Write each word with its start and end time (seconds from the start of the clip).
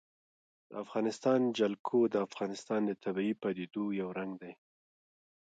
د 0.69 0.71
افغانستان 0.83 1.39
جلکو 1.59 1.99
د 2.13 2.15
افغانستان 2.27 2.81
د 2.85 2.91
طبیعي 3.03 3.33
پدیدو 3.41 3.83
یو 4.01 4.09
رنګ 4.19 4.31
دی. 4.41 4.53